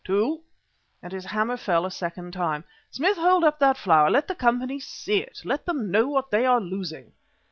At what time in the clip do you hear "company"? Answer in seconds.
4.33-4.79